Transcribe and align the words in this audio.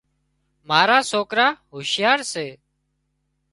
مارا 0.69 0.99
سوڪرا 1.11 1.47
هوشيار 1.71 2.19
سي 2.31 2.47